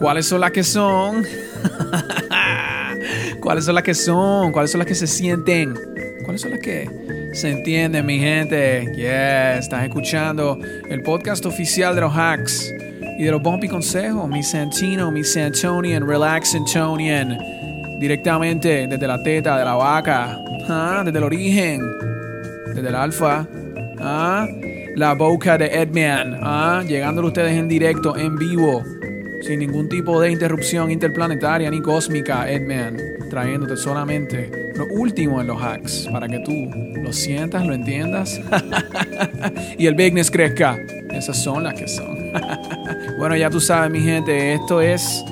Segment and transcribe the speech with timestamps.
[0.00, 1.26] ¿Cuáles son las que son?
[3.40, 4.50] ¿Cuáles son las que son?
[4.50, 5.74] ¿Cuáles son las que se sienten?
[6.24, 8.90] ¿Cuáles son las que se entienden, mi gente?
[8.94, 10.58] Yes, estás escuchando
[10.88, 12.72] el podcast oficial de los hacks
[13.18, 14.26] y de los bumpy consejos.
[14.26, 17.36] Mi Santino, mi Santonian, Relax Santonian.
[18.00, 20.38] Directamente desde la teta de la vaca.
[20.66, 21.02] ¿ah?
[21.04, 21.82] Desde el origen.
[22.74, 23.46] Desde el alfa.
[23.98, 24.48] ¿ah?
[24.96, 26.40] La boca de Edman.
[26.42, 26.82] ¿ah?
[27.22, 28.82] Ustedes en directo, en vivo
[29.42, 32.96] sin ningún tipo de interrupción interplanetaria ni cósmica, Edman,
[33.28, 36.70] trayéndote solamente lo último en los hacks para que tú
[37.02, 38.40] lo sientas, lo entiendas
[39.78, 40.78] y el business crezca.
[41.10, 42.16] Esas son las que son.
[43.18, 45.24] bueno, ya tú sabes, mi gente, esto es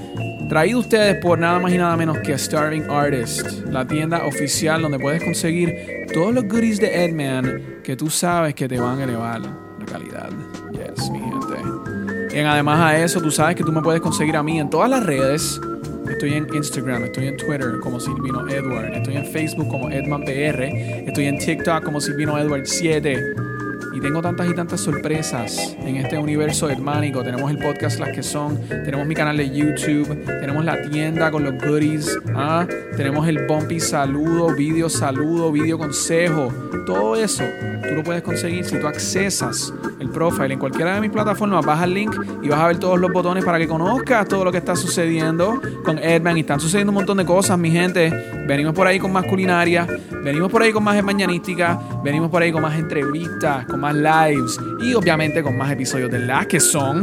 [0.48, 4.98] traído ustedes por nada más y nada menos que Starving Artist, la tienda oficial donde
[4.98, 9.40] puedes conseguir todos los goodies de Edman que tú sabes que te van a elevar
[9.40, 10.30] la calidad.
[10.72, 11.87] Yes, mi gente.
[12.32, 14.90] Y además a eso, tú sabes que tú me puedes conseguir a mí en todas
[14.90, 15.60] las redes.
[16.08, 20.62] Estoy en Instagram, estoy en Twitter como Silvino Edward, estoy en Facebook como EdmanPR,
[21.06, 23.57] estoy en TikTok como Silvino Edward 7.
[23.94, 27.22] Y tengo tantas y tantas sorpresas en este universo hermánico.
[27.22, 31.44] Tenemos el podcast Las que son, tenemos mi canal de YouTube, tenemos la tienda con
[31.44, 32.66] los goodies, ¿ah?
[32.96, 36.52] tenemos el bumpy saludo, video saludo, video consejo.
[36.86, 37.44] Todo eso
[37.88, 41.64] tú lo puedes conseguir si tú accesas el profile en cualquiera de mis plataformas.
[41.64, 44.52] Baja el link y vas a ver todos los botones para que conozcas todo lo
[44.52, 46.36] que está sucediendo con Edman.
[46.36, 48.10] Y están sucediendo un montón de cosas, mi gente.
[48.46, 49.86] Venimos por ahí con más culinaria,
[50.28, 54.58] venimos por ahí con más mañanística, venimos por ahí con más entrevistas, con más lives
[54.80, 57.02] y obviamente con más episodios de las que son.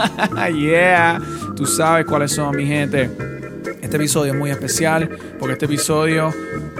[0.52, 1.20] yeah,
[1.54, 3.08] tú sabes cuáles son, mi gente.
[3.80, 6.32] Este episodio es muy especial porque este episodio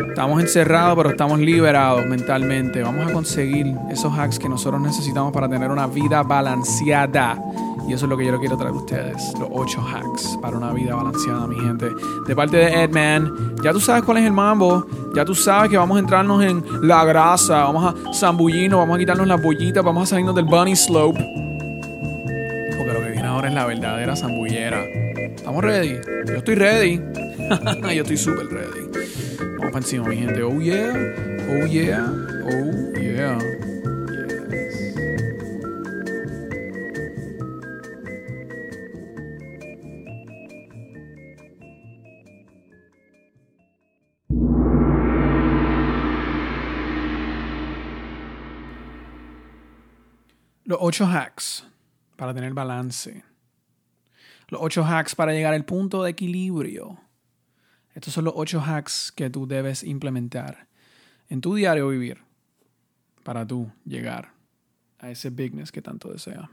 [0.09, 2.83] estamos encerrados pero estamos liberados mentalmente.
[2.83, 7.39] Vamos a conseguir esos hacks que nosotros necesitamos para tener una vida balanceada.
[7.89, 9.33] Y eso es lo que yo quiero traer a ustedes.
[9.39, 11.91] Los 8 hacks para una vida balanceada, mi gente.
[12.27, 13.55] De parte de Edman.
[13.63, 14.87] Ya tú sabes cuál es el mambo.
[15.15, 17.65] Ya tú sabes que vamos a entrarnos en la grasa.
[17.65, 18.81] Vamos a zambullirnos.
[18.81, 19.85] Vamos a quitarnos las bollitas.
[19.85, 21.19] Vamos a salirnos del bunny slope.
[22.77, 24.83] Porque lo que viene ahora es la verdadera zambullera.
[24.83, 26.01] ¿Estamos ready?
[26.27, 26.97] Yo estoy ready.
[27.95, 28.81] yo estoy súper ready.
[29.39, 30.43] Vamos para encima, mi gente.
[30.43, 30.93] Oh yeah.
[31.49, 32.13] Oh yeah.
[32.45, 33.76] Oh yeah.
[50.77, 51.65] Los ocho hacks
[52.17, 53.25] para tener balance.
[54.49, 56.99] Los ocho hacks para llegar al punto de equilibrio.
[57.95, 60.69] Estos son los ocho hacks que tú debes implementar
[61.31, 62.19] en tu diario vivir
[63.23, 64.35] para tú llegar
[64.99, 66.47] a ese bigness que tanto deseas.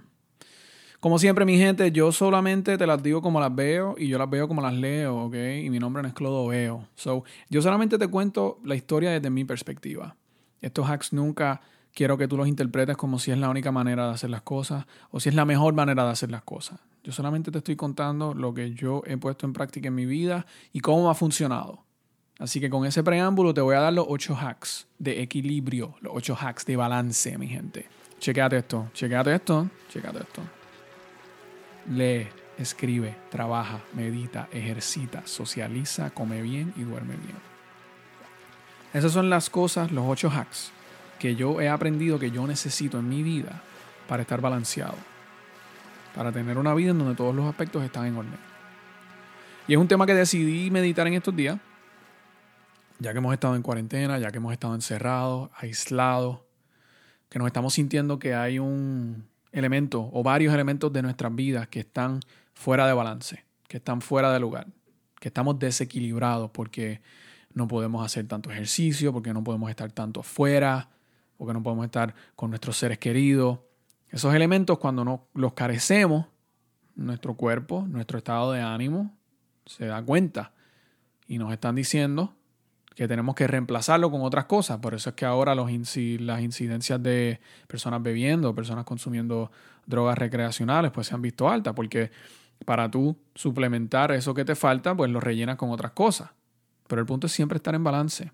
[1.01, 4.29] Como siempre, mi gente, yo solamente te las digo como las veo y yo las
[4.29, 5.35] veo como las leo, ¿ok?
[5.66, 6.88] Y mi nombre no es Clodo Veo.
[6.95, 10.16] So, yo solamente te cuento la historia desde mi perspectiva.
[10.61, 11.59] Estos hacks nunca
[11.93, 14.85] quiero que tú los interpretes como si es la única manera de hacer las cosas
[15.11, 16.79] o si es la mejor manera de hacer las cosas.
[17.03, 20.45] Yo solamente te estoy contando lo que yo he puesto en práctica en mi vida
[20.71, 21.83] y cómo ha funcionado.
[22.39, 26.13] Así que con ese preámbulo te voy a dar los ocho hacks de equilibrio, los
[26.15, 27.87] ocho hacks de balance, mi gente.
[28.19, 30.41] Chequéate esto, chequéate esto, chequéate esto.
[31.91, 32.27] Lee,
[32.57, 37.37] escribe, trabaja, medita, ejercita, socializa, come bien y duerme bien.
[38.93, 40.71] Esas son las cosas, los ocho hacks
[41.19, 43.62] que yo he aprendido que yo necesito en mi vida
[44.07, 44.96] para estar balanceado.
[46.16, 48.40] Para tener una vida en donde todos los aspectos están en orden.
[49.68, 51.57] Y es un tema que decidí meditar en estos días,
[53.00, 56.41] ya que hemos estado en cuarentena, ya que hemos estado encerrados, aislados,
[57.29, 61.79] que nos estamos sintiendo que hay un elemento o varios elementos de nuestras vidas que
[61.79, 62.19] están
[62.53, 64.68] fuera de balance, que están fuera de lugar,
[65.19, 67.02] que estamos desequilibrados porque
[67.53, 70.90] no podemos hacer tanto ejercicio, porque no podemos estar tanto fuera,
[71.43, 73.59] porque no podemos estar con nuestros seres queridos.
[74.07, 76.28] Esos elementos cuando no los carecemos,
[76.95, 79.13] nuestro cuerpo, nuestro estado de ánimo
[79.66, 80.53] se da cuenta
[81.28, 82.34] y nos están diciendo
[82.95, 84.78] que tenemos que reemplazarlo con otras cosas.
[84.78, 89.51] Por eso es que ahora las incidencias de personas bebiendo, personas consumiendo
[89.85, 92.09] drogas recreacionales, pues se han visto altas, porque
[92.63, 96.29] para tú suplementar eso que te falta, pues lo rellenas con otras cosas.
[96.87, 98.31] Pero el punto es siempre estar en balance.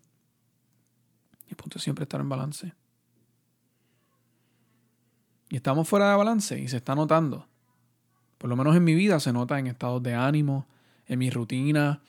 [1.47, 2.75] El punto es siempre estar en balance.
[5.49, 7.47] Y estamos fuera de balance y se está notando.
[8.37, 10.67] Por lo menos en mi vida se nota en estados de ánimo,
[11.07, 12.01] en mi rutina,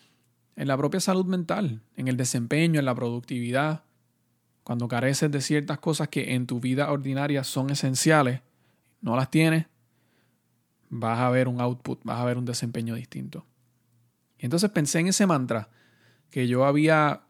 [0.56, 3.82] en la propia salud mental, en el desempeño, en la productividad.
[4.62, 8.42] Cuando careces de ciertas cosas que en tu vida ordinaria son esenciales,
[9.00, 9.66] no las tienes,
[10.90, 13.46] vas a ver un output, vas a ver un desempeño distinto.
[14.38, 15.70] Y entonces pensé en ese mantra
[16.30, 17.22] que yo había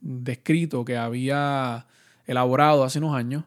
[0.00, 1.86] descrito, que había
[2.26, 3.44] elaborado hace unos años,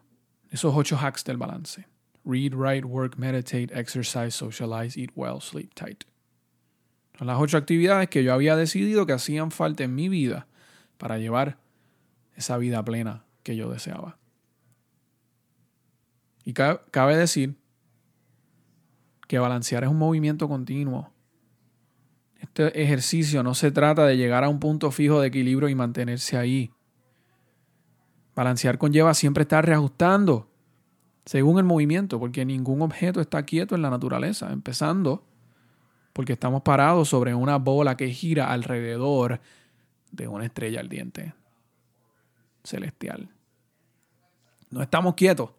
[0.50, 1.86] esos ocho hacks del balance.
[2.24, 6.04] Read, write, work, meditate, exercise, socialize, eat well, sleep tight.
[7.18, 10.46] Son las ocho actividades que yo había decidido que hacían falta en mi vida
[10.98, 11.58] para llevar
[12.36, 14.18] esa vida plena que yo deseaba.
[16.44, 17.56] Y cabe decir
[19.28, 21.12] que balancear es un movimiento continuo.
[22.38, 26.36] Este ejercicio no se trata de llegar a un punto fijo de equilibrio y mantenerse
[26.36, 26.72] ahí.
[28.34, 30.51] Balancear conlleva siempre estar reajustando
[31.24, 35.24] según el movimiento, porque ningún objeto está quieto en la naturaleza, empezando
[36.12, 39.40] porque estamos parados sobre una bola que gira alrededor
[40.10, 41.34] de una estrella ardiente
[42.64, 43.30] celestial.
[44.70, 45.50] No estamos quietos.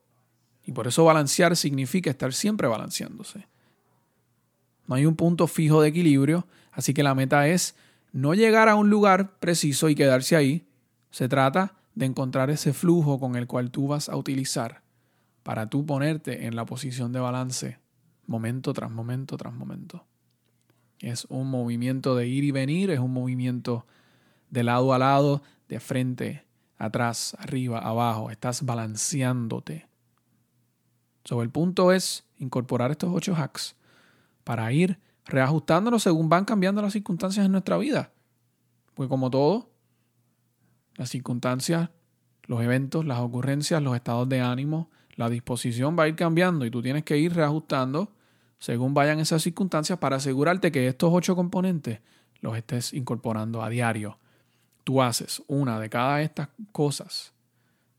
[0.65, 3.47] Y por eso balancear significa estar siempre balanceándose.
[4.87, 7.75] No hay un punto fijo de equilibrio, así que la meta es
[8.11, 10.65] no llegar a un lugar preciso y quedarse ahí.
[11.09, 14.82] Se trata de encontrar ese flujo con el cual tú vas a utilizar
[15.43, 17.79] para tú ponerte en la posición de balance
[18.25, 20.05] momento tras momento tras momento.
[20.99, 23.85] Es un movimiento de ir y venir, es un movimiento
[24.49, 26.45] de lado a lado, de frente,
[26.77, 28.29] atrás, arriba, abajo.
[28.29, 29.87] Estás balanceándote.
[31.25, 33.75] Sobre el punto es incorporar estos ocho hacks
[34.43, 38.11] para ir reajustándonos según van cambiando las circunstancias en nuestra vida.
[38.93, 39.71] Porque como todo,
[40.95, 41.89] las circunstancias,
[42.43, 46.71] los eventos, las ocurrencias, los estados de ánimo, la disposición va a ir cambiando y
[46.71, 48.11] tú tienes que ir reajustando
[48.59, 51.99] según vayan esas circunstancias para asegurarte que estos ocho componentes
[52.41, 54.17] los estés incorporando a diario.
[54.83, 57.33] Tú haces una de cada estas cosas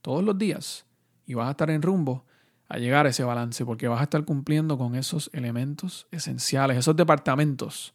[0.01, 0.85] todos los días
[1.25, 2.25] y vas a estar en rumbo
[2.67, 6.95] a llegar a ese balance porque vas a estar cumpliendo con esos elementos esenciales, esos
[6.95, 7.93] departamentos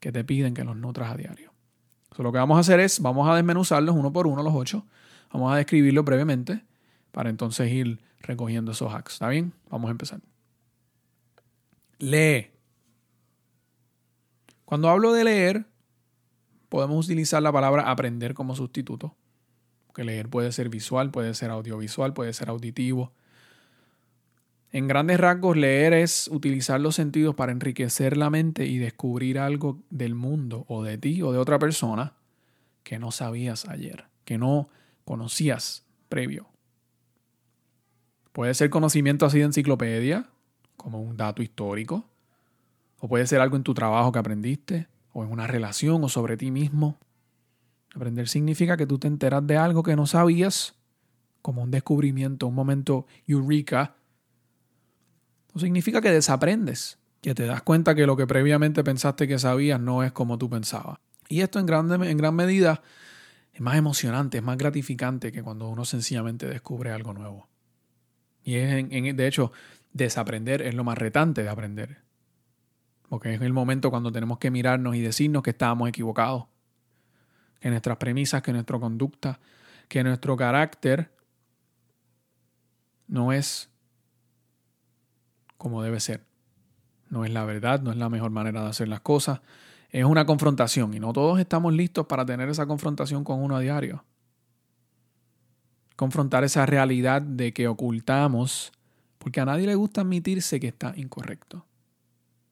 [0.00, 1.52] que te piden que los nutras a diario.
[2.18, 4.86] lo que vamos a hacer es, vamos a desmenuzarlos uno por uno, los ocho,
[5.32, 6.64] vamos a describirlos brevemente
[7.12, 9.14] para entonces ir recogiendo esos hacks.
[9.14, 9.52] ¿Está bien?
[9.70, 10.20] Vamos a empezar.
[11.98, 12.50] Lee.
[14.64, 15.66] Cuando hablo de leer,
[16.68, 19.14] podemos utilizar la palabra aprender como sustituto.
[19.86, 23.12] Porque leer puede ser visual, puede ser audiovisual, puede ser auditivo,
[24.72, 29.82] en grandes rasgos, leer es utilizar los sentidos para enriquecer la mente y descubrir algo
[29.90, 32.14] del mundo o de ti o de otra persona
[32.82, 34.70] que no sabías ayer, que no
[35.04, 36.48] conocías previo.
[38.32, 40.28] Puede ser conocimiento así de enciclopedia,
[40.76, 42.06] como un dato histórico,
[42.98, 46.36] o puede ser algo en tu trabajo que aprendiste, o en una relación o sobre
[46.36, 46.98] ti mismo.
[47.94, 50.74] Aprender significa que tú te enteras de algo que no sabías,
[51.42, 53.96] como un descubrimiento, un momento eureka
[55.54, 59.80] no significa que desaprendes, que te das cuenta que lo que previamente pensaste que sabías
[59.80, 60.98] no es como tú pensabas.
[61.28, 62.82] Y esto en, grande, en gran medida
[63.52, 67.51] es más emocionante, es más gratificante que cuando uno sencillamente descubre algo nuevo.
[68.44, 69.52] Y es de hecho,
[69.92, 71.98] desaprender es lo más retante de aprender.
[73.08, 76.46] Porque es el momento cuando tenemos que mirarnos y decirnos que estábamos equivocados.
[77.60, 79.38] Que nuestras premisas, que nuestra conducta,
[79.88, 81.12] que nuestro carácter
[83.06, 83.70] no es
[85.58, 86.24] como debe ser.
[87.10, 89.42] No es la verdad, no es la mejor manera de hacer las cosas.
[89.90, 93.60] Es una confrontación y no todos estamos listos para tener esa confrontación con uno a
[93.60, 94.02] diario.
[96.02, 98.72] Confrontar esa realidad de que ocultamos,
[99.18, 101.64] porque a nadie le gusta admitirse que está incorrecto.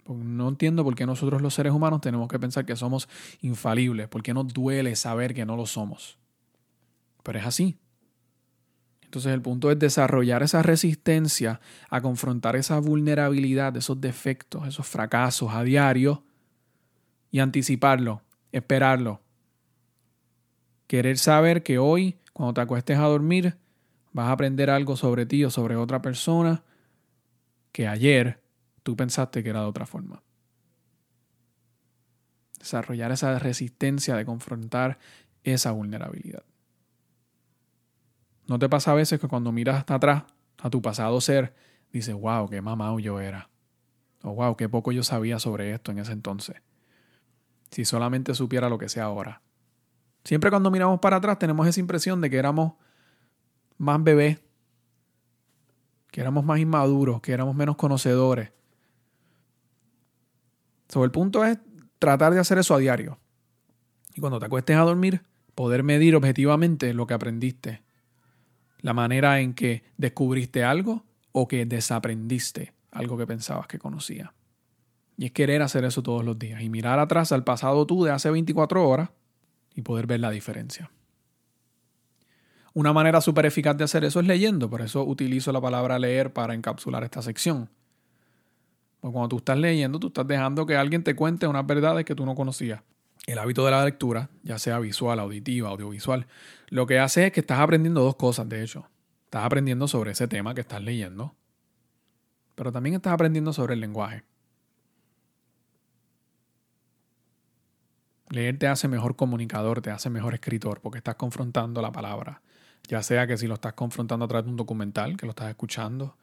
[0.07, 3.09] No entiendo por qué nosotros los seres humanos tenemos que pensar que somos
[3.41, 6.17] infalibles, por qué nos duele saber que no lo somos.
[7.25, 7.77] Pero es así.
[9.03, 15.53] Entonces el punto es desarrollar esa resistencia a confrontar esa vulnerabilidad, esos defectos, esos fracasos
[15.53, 16.23] a diario
[17.33, 19.21] y anticiparlo, esperarlo.
[20.87, 23.59] Querer saber que hoy, cuando te acuestes a dormir,
[24.15, 26.63] vas a aprender algo sobre ti o sobre otra persona
[27.71, 28.43] que ayer
[28.83, 30.23] tú pensaste que era de otra forma.
[32.59, 34.99] Desarrollar esa resistencia de confrontar
[35.45, 36.43] esa vulnerabilidad.
[38.47, 40.23] ¿No te pasa a veces que cuando miras hasta atrás
[40.63, 41.55] a tu pasado ser,
[41.93, 43.51] dices, wow, qué mamado yo era?
[44.23, 46.57] O wow, qué poco yo sabía sobre esto en ese entonces.
[47.71, 49.43] Si solamente supiera lo que sé ahora.
[50.25, 52.75] Siempre cuando miramos para atrás tenemos esa impresión de que éramos
[53.79, 54.41] más bebés,
[56.11, 58.51] que éramos más inmaduros, que éramos menos conocedores.
[60.89, 61.59] Sobre el punto es
[61.99, 63.19] tratar de hacer eso a diario.
[64.15, 65.23] Y cuando te acuestes a dormir,
[65.55, 67.83] poder medir objetivamente lo que aprendiste
[68.83, 74.35] la manera en que descubriste algo o que desaprendiste algo que pensabas que conocía.
[75.17, 78.11] Y es querer hacer eso todos los días y mirar atrás al pasado tú de
[78.11, 79.11] hace 24 horas
[79.75, 80.91] y poder ver la diferencia.
[82.73, 86.33] Una manera súper eficaz de hacer eso es leyendo, por eso utilizo la palabra leer
[86.33, 87.69] para encapsular esta sección.
[89.01, 92.15] Porque cuando tú estás leyendo, tú estás dejando que alguien te cuente unas verdades que
[92.15, 92.83] tú no conocías.
[93.27, 96.27] El hábito de la lectura, ya sea visual, auditiva, audiovisual,
[96.69, 98.87] lo que hace es que estás aprendiendo dos cosas, de hecho.
[99.25, 101.35] Estás aprendiendo sobre ese tema que estás leyendo,
[102.55, 104.25] pero también estás aprendiendo sobre el lenguaje.
[108.31, 112.43] Leer te hace mejor comunicador, te hace mejor escritor, porque estás confrontando la palabra.
[112.89, 115.49] Ya sea que si lo estás confrontando a través de un documental, que lo estás
[115.49, 116.17] escuchando,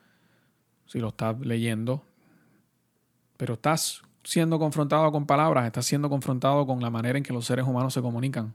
[0.85, 2.05] si lo estás leyendo,
[3.35, 7.45] pero estás siendo confrontado con palabras, estás siendo confrontado con la manera en que los
[7.45, 8.53] seres humanos se comunican.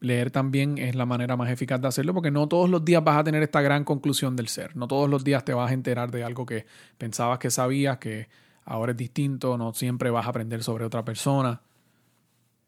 [0.00, 3.18] Leer también es la manera más eficaz de hacerlo porque no todos los días vas
[3.18, 4.74] a tener esta gran conclusión del ser.
[4.74, 6.66] No todos los días te vas a enterar de algo que
[6.98, 8.28] pensabas que sabías, que
[8.64, 11.60] ahora es distinto, no siempre vas a aprender sobre otra persona.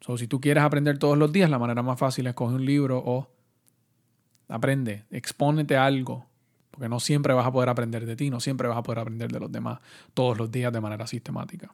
[0.01, 2.65] So, si tú quieres aprender todos los días, la manera más fácil es coger un
[2.65, 3.27] libro o
[4.47, 6.25] aprende, expónete a algo,
[6.71, 9.31] porque no siempre vas a poder aprender de ti, no siempre vas a poder aprender
[9.31, 9.79] de los demás
[10.13, 11.73] todos los días de manera sistemática.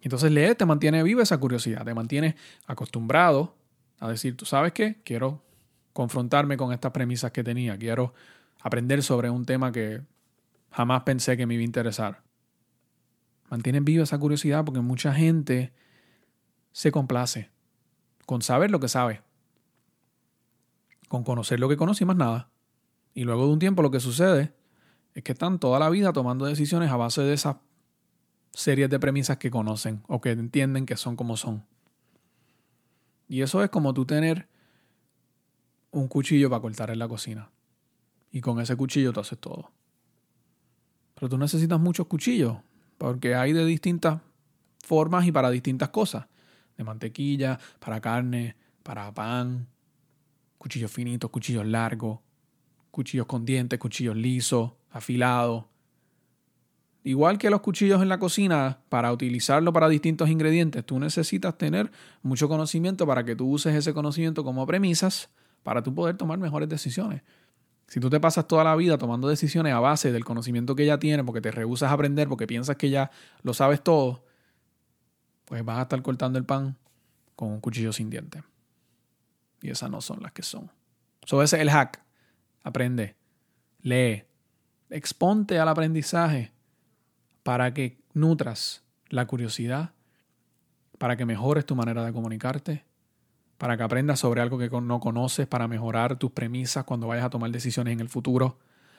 [0.00, 3.54] Entonces leer te mantiene viva esa curiosidad, te mantiene acostumbrado
[3.98, 5.42] a decir, tú sabes qué, quiero
[5.92, 8.14] confrontarme con estas premisas que tenía, quiero
[8.62, 10.02] aprender sobre un tema que
[10.70, 12.27] jamás pensé que me iba a interesar.
[13.50, 15.72] Mantienen viva esa curiosidad porque mucha gente
[16.72, 17.50] se complace
[18.26, 19.22] con saber lo que sabe,
[21.08, 22.50] con conocer lo que conoce y más nada.
[23.14, 24.54] Y luego de un tiempo lo que sucede
[25.14, 27.56] es que están toda la vida tomando decisiones a base de esas
[28.52, 31.64] series de premisas que conocen o que entienden que son como son.
[33.28, 34.48] Y eso es como tú tener
[35.90, 37.50] un cuchillo para cortar en la cocina.
[38.30, 39.70] Y con ese cuchillo tú haces todo.
[41.14, 42.58] Pero tú necesitas muchos cuchillos
[42.98, 44.20] porque hay de distintas
[44.84, 46.26] formas y para distintas cosas.
[46.76, 49.66] De mantequilla, para carne, para pan,
[50.58, 52.20] cuchillos finitos, cuchillos largos,
[52.90, 55.64] cuchillos con dientes, cuchillos lisos, afilados.
[57.04, 61.90] Igual que los cuchillos en la cocina, para utilizarlo para distintos ingredientes, tú necesitas tener
[62.22, 65.30] mucho conocimiento para que tú uses ese conocimiento como premisas
[65.62, 67.22] para tú poder tomar mejores decisiones.
[67.88, 70.98] Si tú te pasas toda la vida tomando decisiones a base del conocimiento que ya
[70.98, 73.10] tienes, porque te rehusas a aprender, porque piensas que ya
[73.42, 74.24] lo sabes todo,
[75.46, 76.76] pues vas a estar cortando el pan
[77.34, 78.42] con un cuchillo sin dientes.
[79.62, 80.70] Y esas no son las que son.
[81.24, 82.02] Eso ese es el hack.
[82.62, 83.16] Aprende,
[83.80, 84.24] lee,
[84.90, 86.52] exponte al aprendizaje
[87.42, 89.92] para que nutras la curiosidad,
[90.98, 92.84] para que mejores tu manera de comunicarte,
[93.58, 97.30] para que aprendas sobre algo que no conoces, para mejorar tus premisas cuando vayas a
[97.30, 98.56] tomar decisiones en el futuro,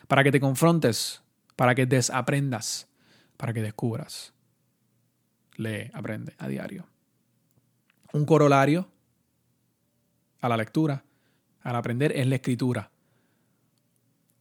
[0.08, 1.22] para que te confrontes,
[1.56, 2.89] para que desaprendas,
[3.38, 4.34] para que descubras.
[5.56, 6.86] Lee, aprende a diario.
[8.12, 8.89] Un corolario
[10.42, 11.04] a la lectura,
[11.62, 12.92] al aprender, es la escritura.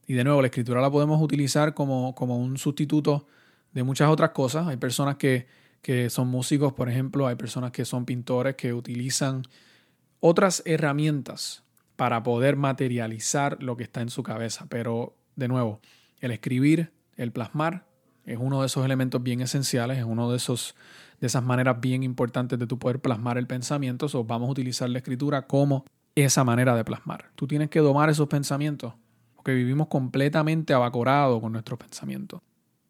[0.05, 3.27] Y de nuevo, la escritura la podemos utilizar como, como un sustituto
[3.71, 4.67] de muchas otras cosas.
[4.67, 5.47] Hay personas que,
[5.81, 9.43] que son músicos, por ejemplo, hay personas que son pintores que utilizan
[10.19, 11.63] otras herramientas
[11.95, 14.67] para poder materializar lo que está en su cabeza.
[14.69, 15.81] Pero, de nuevo,
[16.19, 17.85] el escribir, el plasmar,
[18.25, 20.75] es uno de esos elementos bien esenciales, es uno de esos
[21.19, 24.07] de esas maneras bien importantes de tu poder plasmar el pensamiento.
[24.07, 25.85] So, vamos a utilizar la escritura como
[26.15, 27.31] esa manera de plasmar.
[27.35, 28.93] Tú tienes que domar esos pensamientos,
[29.35, 32.41] porque vivimos completamente abacorados con nuestros pensamientos.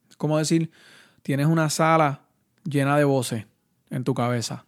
[0.10, 0.72] Es como decir,
[1.22, 2.22] tienes una sala
[2.64, 3.46] llena de voces
[3.90, 4.66] en tu cabeza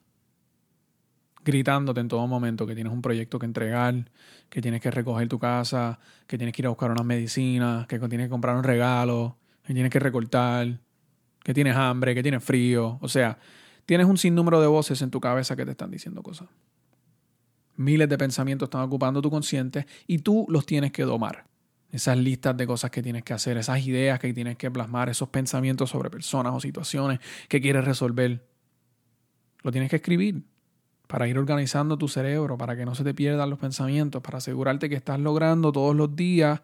[1.43, 4.09] gritándote en todo momento que tienes un proyecto que entregar,
[4.49, 7.99] que tienes que recoger tu casa, que tienes que ir a buscar unas medicinas, que
[7.99, 10.79] tienes que comprar un regalo, que tienes que recortar,
[11.43, 12.99] que tienes hambre, que tienes frío.
[13.01, 13.39] O sea,
[13.85, 16.49] tienes un sinnúmero de voces en tu cabeza que te están diciendo cosas.
[17.75, 21.45] Miles de pensamientos están ocupando tu consciente y tú los tienes que domar.
[21.89, 25.29] Esas listas de cosas que tienes que hacer, esas ideas que tienes que plasmar, esos
[25.29, 27.19] pensamientos sobre personas o situaciones
[27.49, 28.47] que quieres resolver.
[29.63, 30.43] Lo tienes que escribir
[31.11, 34.87] para ir organizando tu cerebro, para que no se te pierdan los pensamientos, para asegurarte
[34.87, 36.61] que estás logrando todos los días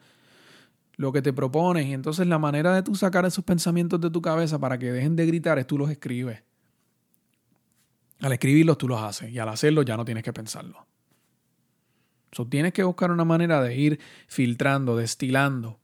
[0.95, 1.85] lo que te propones.
[1.87, 5.17] Y entonces la manera de tú sacar esos pensamientos de tu cabeza para que dejen
[5.17, 6.43] de gritar es tú los escribes.
[8.21, 10.87] Al escribirlos tú los haces y al hacerlo ya no tienes que pensarlo.
[12.31, 15.77] So, tienes que buscar una manera de ir filtrando, destilando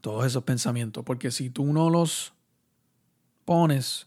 [0.00, 2.32] todos esos pensamientos, porque si tú no los
[3.44, 4.06] pones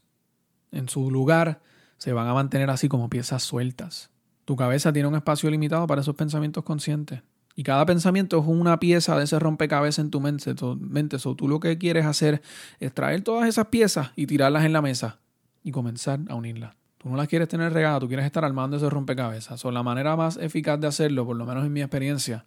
[0.72, 1.62] en su lugar,
[2.01, 4.10] se van a mantener así como piezas sueltas.
[4.46, 7.22] Tu cabeza tiene un espacio limitado para esos pensamientos conscientes.
[7.55, 10.55] Y cada pensamiento es una pieza de ese rompecabezas en tu mente.
[10.79, 11.20] mente.
[11.20, 12.41] So, tú lo que quieres hacer
[12.79, 15.20] es traer todas esas piezas y tirarlas en la mesa
[15.63, 16.74] y comenzar a unirlas.
[16.98, 19.60] Tú no las quieres tener regadas, tú quieres estar armando ese rompecabezas.
[19.60, 22.46] So, la manera más eficaz de hacerlo, por lo menos en mi experiencia,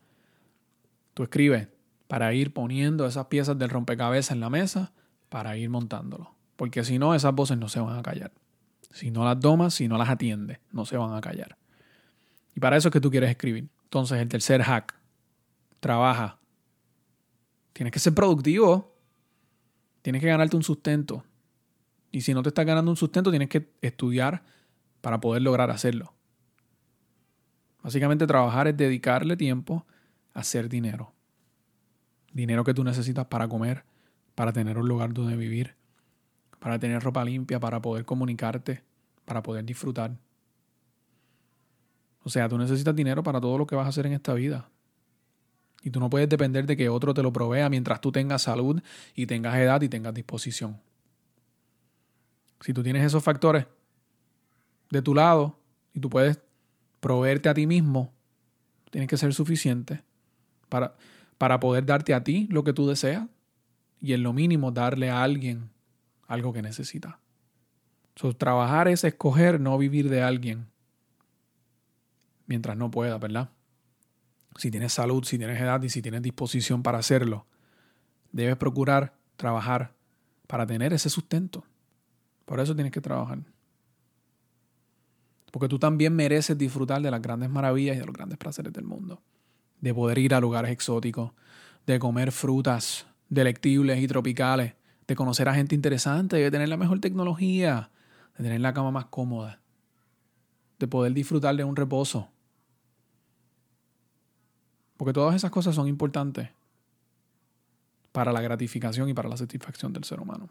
[1.14, 1.68] tú escribes
[2.08, 4.90] para ir poniendo esas piezas del rompecabezas en la mesa,
[5.28, 6.34] para ir montándolo.
[6.56, 8.32] Porque si no, esas voces no se van a callar.
[8.94, 11.58] Si no las domas, si no las atiendes, no se van a callar.
[12.54, 13.68] Y para eso es que tú quieres escribir.
[13.82, 14.94] Entonces, el tercer hack,
[15.80, 16.38] trabaja.
[17.72, 18.96] Tienes que ser productivo.
[20.00, 21.24] Tienes que ganarte un sustento.
[22.12, 24.44] Y si no te estás ganando un sustento, tienes que estudiar
[25.00, 26.14] para poder lograr hacerlo.
[27.82, 29.84] Básicamente trabajar es dedicarle tiempo
[30.34, 31.12] a hacer dinero.
[32.32, 33.84] Dinero que tú necesitas para comer,
[34.36, 35.74] para tener un lugar donde vivir,
[36.64, 38.82] para tener ropa limpia, para poder comunicarte,
[39.26, 40.16] para poder disfrutar.
[42.22, 44.70] O sea, tú necesitas dinero para todo lo que vas a hacer en esta vida.
[45.82, 48.80] Y tú no puedes depender de que otro te lo provea mientras tú tengas salud
[49.14, 50.80] y tengas edad y tengas disposición.
[52.62, 53.66] Si tú tienes esos factores
[54.88, 55.58] de tu lado
[55.92, 56.40] y tú puedes
[57.00, 58.10] proveerte a ti mismo,
[58.90, 60.02] tienes que ser suficiente
[60.70, 60.96] para,
[61.36, 63.26] para poder darte a ti lo que tú deseas
[64.00, 65.73] y en lo mínimo darle a alguien
[66.26, 67.20] algo que necesita.
[68.38, 70.66] trabajar es escoger no vivir de alguien
[72.46, 73.50] mientras no pueda, ¿verdad?
[74.56, 77.46] Si tienes salud, si tienes edad y si tienes disposición para hacerlo,
[78.30, 79.94] debes procurar trabajar
[80.46, 81.64] para tener ese sustento.
[82.44, 83.38] Por eso tienes que trabajar.
[85.50, 88.84] Porque tú también mereces disfrutar de las grandes maravillas y de los grandes placeres del
[88.84, 89.22] mundo.
[89.80, 91.32] De poder ir a lugares exóticos,
[91.86, 94.74] de comer frutas delectibles y tropicales,
[95.06, 97.90] de conocer a gente interesante, de tener la mejor tecnología,
[98.36, 99.60] de tener la cama más cómoda,
[100.78, 102.28] de poder disfrutar de un reposo,
[104.96, 106.50] porque todas esas cosas son importantes
[108.12, 110.48] para la gratificación y para la satisfacción del ser humano.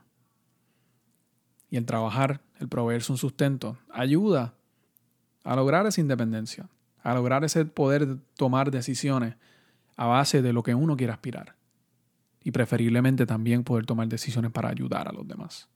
[1.69, 4.53] Y el trabajar, el proveerse un sustento, ayuda
[5.43, 6.69] a lograr esa independencia,
[7.01, 9.35] a lograr ese poder tomar decisiones
[9.95, 11.55] a base de lo que uno quiere aspirar.
[12.43, 15.69] Y preferiblemente también poder tomar decisiones para ayudar a los demás.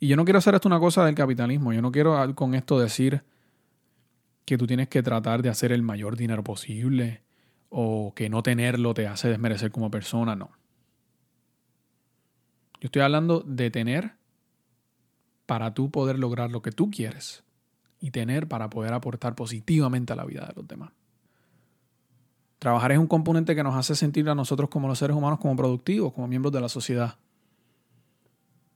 [0.00, 1.72] Y yo no quiero hacer esto una cosa del capitalismo.
[1.72, 3.22] Yo no quiero con esto decir
[4.44, 7.22] que tú tienes que tratar de hacer el mayor dinero posible
[7.68, 10.50] o que no tenerlo te hace desmerecer como persona, no.
[12.80, 14.12] Yo estoy hablando de tener
[15.46, 17.42] para tú poder lograr lo que tú quieres
[18.00, 20.92] y tener para poder aportar positivamente a la vida de los demás.
[22.58, 25.54] Trabajar es un componente que nos hace sentir a nosotros como los seres humanos como
[25.56, 27.16] productivos, como miembros de la sociedad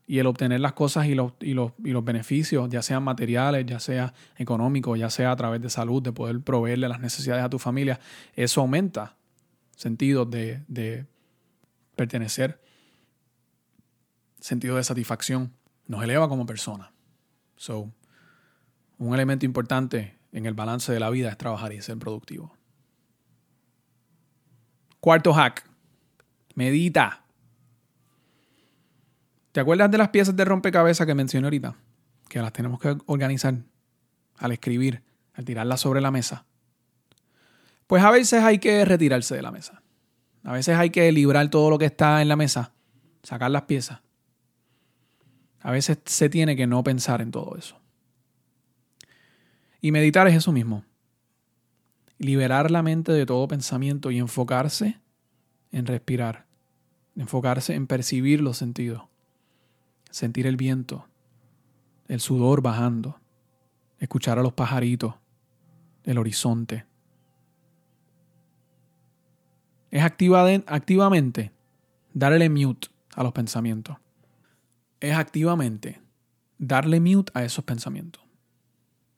[0.07, 3.65] y el obtener las cosas y los, y, los, y los, beneficios, ya sean materiales,
[3.65, 7.49] ya sea económicos, ya sea a través de salud, de poder proveerle las necesidades a
[7.49, 8.01] tu familia,
[8.35, 9.17] eso aumenta
[9.75, 11.07] sentido de, de
[11.97, 12.61] pertenecer,
[14.41, 15.53] sentido de satisfacción,
[15.87, 16.93] nos eleva como persona.
[17.57, 17.91] So,
[18.99, 22.53] un elemento importante en el balance de la vida es trabajar y ser productivo.
[25.03, 25.69] Cuarto hack,
[26.55, 27.25] medita.
[29.51, 31.75] ¿Te acuerdas de las piezas de rompecabezas que mencioné ahorita?
[32.29, 33.57] Que las tenemos que organizar
[34.37, 35.03] al escribir,
[35.35, 36.47] al tirarlas sobre la mesa.
[37.89, 39.83] Pues a veces hay que retirarse de la mesa.
[40.45, 42.71] A veces hay que librar todo lo que está en la mesa,
[43.25, 43.99] sacar las piezas.
[45.63, 47.77] A veces se tiene que no pensar en todo eso.
[49.81, 50.85] Y meditar es eso mismo.
[52.23, 54.99] Liberar la mente de todo pensamiento y enfocarse
[55.71, 56.47] en respirar.
[57.17, 59.03] Enfocarse en percibir los sentidos
[60.13, 61.09] sentir el viento,
[62.07, 63.19] el sudor bajando,
[63.99, 65.15] escuchar a los pajaritos,
[66.05, 66.85] el horizonte.
[69.91, 71.51] Es activamente
[72.13, 73.97] darle mute a los pensamientos.
[75.01, 76.01] Es activamente
[76.59, 78.22] darle mute a esos pensamientos.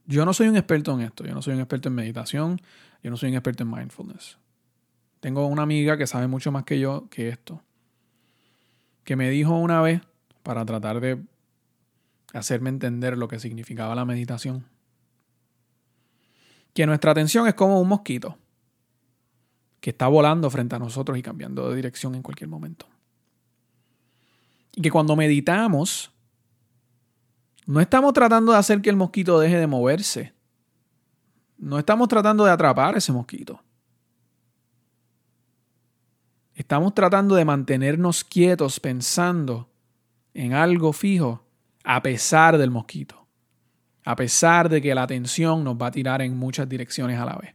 [0.07, 2.61] Yo no soy un experto en esto, yo no soy un experto en meditación,
[3.03, 4.38] yo no soy un experto en mindfulness.
[5.21, 7.62] Tengo una amiga que sabe mucho más que yo que esto,
[9.05, 10.03] que me dijo una vez
[10.43, 11.23] para tratar de
[12.35, 14.67] hacerme entender lo que significaba la meditación.
[16.75, 18.37] Que nuestra atención es como un mosquito
[19.81, 22.87] que está volando frente a nosotros y cambiando de dirección en cualquier momento.
[24.75, 26.13] Y que cuando meditamos,
[27.66, 30.35] no estamos tratando de hacer que el mosquito deje de moverse.
[31.57, 33.61] No estamos tratando de atrapar ese mosquito.
[36.55, 39.68] Estamos tratando de mantenernos quietos pensando
[40.35, 41.44] en algo fijo
[41.85, 43.27] a pesar del mosquito,
[44.05, 47.37] a pesar de que la atención nos va a tirar en muchas direcciones a la
[47.37, 47.55] vez.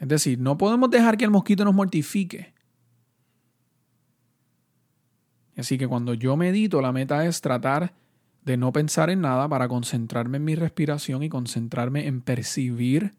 [0.00, 2.52] Es decir, no podemos dejar que el mosquito nos mortifique.
[5.56, 7.94] Así que cuando yo medito, la meta es tratar
[8.44, 13.14] de no pensar en nada para concentrarme en mi respiración y concentrarme en percibir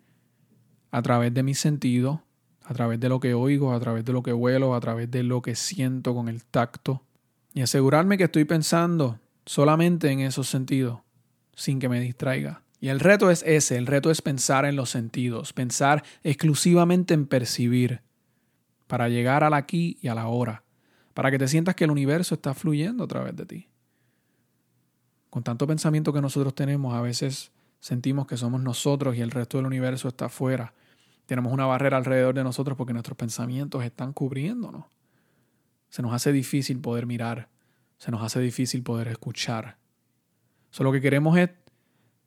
[0.91, 2.19] a través de mis sentidos,
[2.63, 5.23] a través de lo que oigo, a través de lo que huelo, a través de
[5.23, 7.03] lo que siento con el tacto
[7.53, 10.99] y asegurarme que estoy pensando solamente en esos sentidos,
[11.55, 12.63] sin que me distraiga.
[12.79, 17.27] Y el reto es ese, el reto es pensar en los sentidos, pensar exclusivamente en
[17.27, 18.01] percibir,
[18.87, 20.63] para llegar al aquí y a la hora,
[21.13, 23.67] para que te sientas que el universo está fluyendo a través de ti.
[25.33, 29.57] Con tanto pensamiento que nosotros tenemos, a veces sentimos que somos nosotros y el resto
[29.57, 30.75] del universo está afuera.
[31.25, 34.85] Tenemos una barrera alrededor de nosotros porque nuestros pensamientos están cubriéndonos.
[35.89, 37.49] Se nos hace difícil poder mirar,
[37.97, 39.77] se nos hace difícil poder escuchar.
[40.69, 41.49] Solo lo que queremos es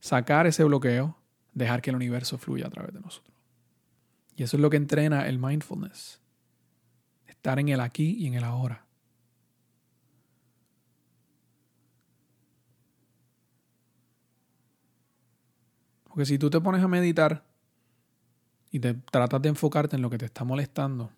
[0.00, 1.16] sacar ese bloqueo,
[1.54, 3.36] dejar que el universo fluya a través de nosotros.
[4.34, 6.20] Y eso es lo que entrena el mindfulness.
[7.28, 8.85] Estar en el aquí y en el ahora.
[16.16, 17.44] Porque si tú te pones a meditar
[18.70, 21.10] y te tratas de enfocarte en lo que te está molestando,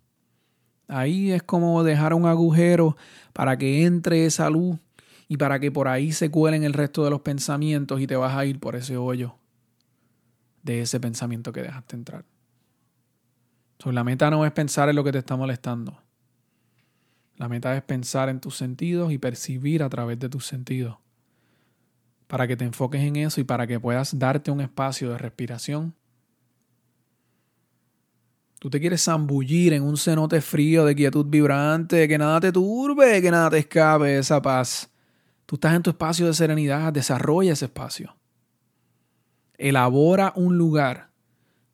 [0.88, 2.96] Ahí es como dejar un agujero
[3.34, 4.78] para que entre esa luz
[5.28, 8.34] y para que por ahí se cuelen el resto de los pensamientos y te vas
[8.34, 9.36] a ir por ese hoyo
[10.62, 12.24] de ese pensamiento que dejaste entrar.
[13.84, 16.02] la meta no es pensar en lo que te está molestando.
[17.36, 20.96] La meta es pensar en tus sentidos y percibir a través de tus sentidos.
[22.28, 25.94] Para que te enfoques en eso y para que puedas darte un espacio de respiración
[28.58, 33.22] Tú te quieres zambullir en un cenote frío de quietud vibrante, que nada te turbe,
[33.22, 34.90] que nada te escape esa paz.
[35.46, 38.16] Tú estás en tu espacio de serenidad, desarrolla ese espacio.
[39.56, 41.10] Elabora un lugar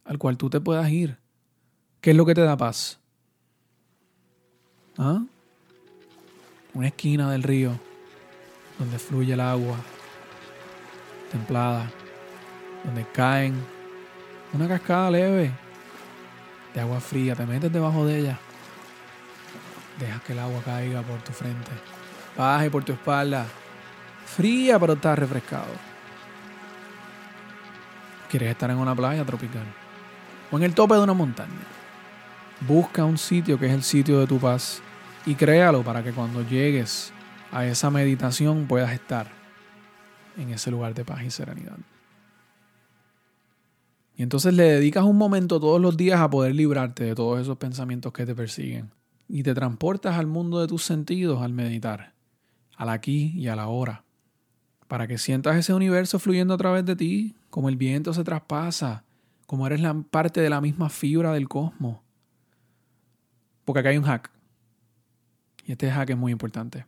[0.05, 1.19] al cual tú te puedas ir.
[2.03, 3.01] ¿Qué es lo que te da paz?
[4.99, 5.25] ¿Ah?
[6.75, 7.81] Una esquina del río
[8.79, 9.79] donde fluye el agua
[11.35, 11.91] templada,
[12.85, 13.61] donde caen
[14.53, 15.51] una cascada leve
[16.73, 18.39] de agua fría, te metes debajo de ella,
[19.99, 21.73] dejas que el agua caiga por tu frente,
[22.37, 23.47] baje por tu espalda,
[24.25, 25.73] fría pero estás refrescado.
[28.31, 29.67] ¿Quieres estar en una playa tropical?
[30.53, 31.67] O en el tope de una montaña.
[32.61, 34.81] Busca un sitio que es el sitio de tu paz
[35.27, 37.13] y créalo para que cuando llegues
[37.51, 39.44] a esa meditación puedas estar
[40.37, 41.79] en ese lugar de paz y serenidad.
[44.17, 47.57] Y entonces le dedicas un momento todos los días a poder librarte de todos esos
[47.57, 48.91] pensamientos que te persiguen.
[49.29, 52.15] Y te transportas al mundo de tus sentidos al meditar,
[52.77, 54.05] al aquí y a la hora,
[54.87, 59.05] para que sientas ese universo fluyendo a través de ti, como el viento se traspasa,
[59.47, 61.99] como eres la parte de la misma fibra del cosmos.
[63.65, 64.31] Porque acá hay un hack.
[65.67, 66.87] Y este hack es muy importante.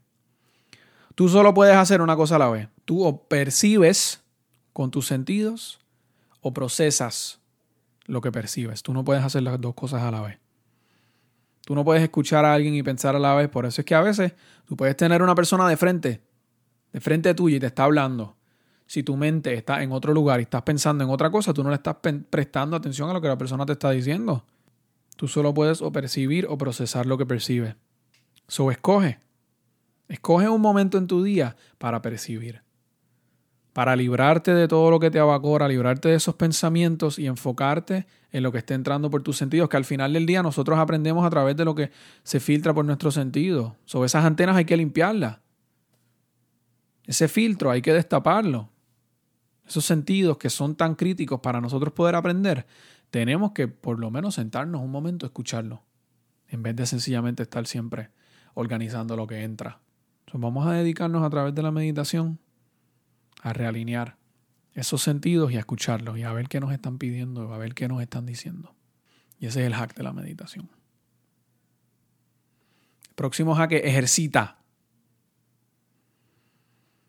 [1.16, 2.68] Tú solo puedes hacer una cosa a la vez.
[2.84, 4.22] Tú o percibes
[4.74, 5.80] con tus sentidos
[6.42, 7.40] o procesas
[8.04, 8.82] lo que percibes.
[8.82, 10.38] Tú no puedes hacer las dos cosas a la vez.
[11.62, 13.48] Tú no puedes escuchar a alguien y pensar a la vez.
[13.48, 14.34] Por eso es que a veces
[14.66, 16.20] tú puedes tener una persona de frente,
[16.92, 18.36] de frente tuyo y te está hablando.
[18.86, 21.70] Si tu mente está en otro lugar y estás pensando en otra cosa, tú no
[21.70, 21.96] le estás
[22.28, 24.44] prestando atención a lo que la persona te está diciendo.
[25.16, 27.74] Tú solo puedes o percibir o procesar lo que percibes.
[28.48, 29.25] So escoge.
[30.08, 32.66] Escoge un momento en tu día para percibir
[33.76, 38.42] para librarte de todo lo que te abacora, librarte de esos pensamientos y enfocarte en
[38.42, 41.28] lo que está entrando por tus sentidos, que al final del día nosotros aprendemos a
[41.28, 41.90] través de lo que
[42.22, 43.74] se filtra por nuestros sentidos.
[43.84, 45.40] Sobre esas antenas hay que limpiarlas.
[47.04, 48.70] Ese filtro hay que destaparlo.
[49.68, 52.66] Esos sentidos que son tan críticos para nosotros poder aprender,
[53.10, 55.82] tenemos que por lo menos sentarnos un momento a escucharlo,
[56.48, 58.08] en vez de sencillamente estar siempre
[58.54, 59.80] organizando lo que entra.
[60.26, 62.40] Entonces vamos a dedicarnos a través de la meditación
[63.42, 64.16] a realinear
[64.74, 67.86] esos sentidos y a escucharlos y a ver qué nos están pidiendo, a ver qué
[67.86, 68.74] nos están diciendo.
[69.38, 70.68] Y ese es el hack de la meditación.
[73.14, 74.58] próximo hack ejercita.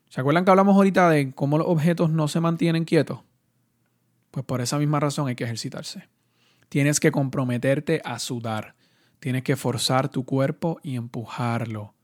[0.08, 3.20] ¿Se acuerdan que hablamos ahorita de cómo los objetos no se mantienen quietos?
[4.30, 6.08] Pues por esa misma razón hay que ejercitarse.
[6.68, 8.74] Tienes que comprometerte a sudar.
[9.18, 11.94] Tienes que forzar tu cuerpo y empujarlo.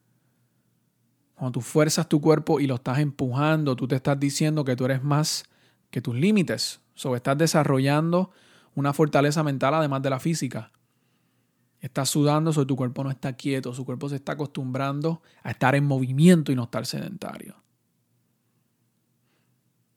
[1.35, 4.85] Cuando tú fuerzas tu cuerpo y lo estás empujando, tú te estás diciendo que tú
[4.85, 5.44] eres más
[5.90, 6.81] que tus límites.
[6.94, 8.31] So, estás desarrollando
[8.75, 10.70] una fortaleza mental además de la física.
[11.81, 15.75] Estás sudando, so, tu cuerpo no está quieto, su cuerpo se está acostumbrando a estar
[15.75, 17.57] en movimiento y no estar sedentario.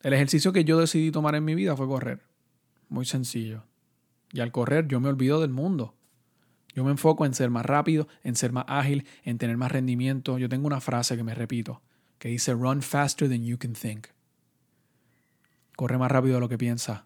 [0.02, 2.24] El ejercicio que yo decidí tomar en mi vida fue correr.
[2.90, 3.64] Muy sencillo.
[4.32, 5.97] Y al correr yo me olvido del mundo.
[6.78, 10.38] Yo me enfoco en ser más rápido, en ser más ágil, en tener más rendimiento.
[10.38, 11.82] Yo tengo una frase que me repito,
[12.20, 14.06] que dice, run faster than you can think.
[15.76, 17.02] Corre más rápido de lo que piensas.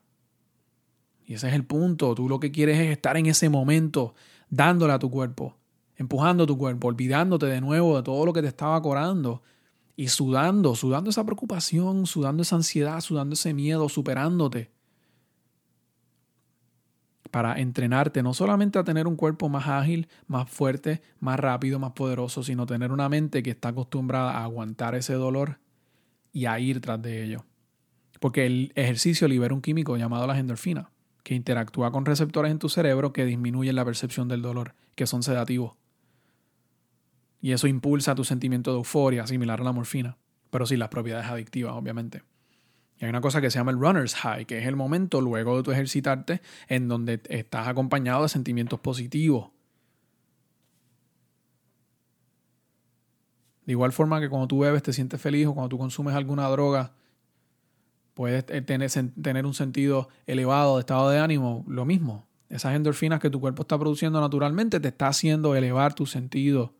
[1.25, 2.13] Y ese es el punto.
[2.15, 4.13] Tú lo que quieres es estar en ese momento,
[4.49, 5.55] dándole a tu cuerpo,
[5.95, 9.41] empujando tu cuerpo, olvidándote de nuevo de todo lo que te estaba corando
[9.95, 14.69] y sudando, sudando esa preocupación, sudando esa ansiedad, sudando ese miedo, superándote.
[17.31, 21.93] Para entrenarte no solamente a tener un cuerpo más ágil, más fuerte, más rápido, más
[21.93, 25.59] poderoso, sino tener una mente que está acostumbrada a aguantar ese dolor
[26.33, 27.45] y a ir tras de ello.
[28.19, 30.91] Porque el ejercicio libera un químico llamado la endorfina,
[31.23, 35.23] que interactúa con receptores en tu cerebro que disminuyen la percepción del dolor, que son
[35.23, 35.77] sedativos.
[37.41, 40.17] Y eso impulsa tu sentimiento de euforia, similar a la morfina,
[40.49, 42.23] pero sin las propiedades adictivas, obviamente.
[43.01, 45.57] Y hay una cosa que se llama el runner's high, que es el momento luego
[45.57, 49.49] de tu ejercitarte en donde estás acompañado de sentimientos positivos.
[53.65, 56.47] De igual forma que cuando tú bebes te sientes feliz o cuando tú consumes alguna
[56.49, 56.93] droga
[58.13, 62.27] puedes tener, tener un sentido elevado de estado de ánimo, lo mismo.
[62.49, 66.75] Esas endorfinas que tu cuerpo está produciendo naturalmente te está haciendo elevar tu sentido.